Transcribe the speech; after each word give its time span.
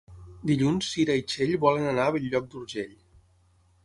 Dilluns 0.51 0.85
na 0.85 0.93
Cira 0.93 1.17
i 1.19 1.23
na 1.25 1.29
Txell 1.33 1.53
volen 1.65 1.85
anar 1.91 2.05
a 2.09 2.13
Bell-lloc 2.17 2.47
d'Urgell. 2.55 2.97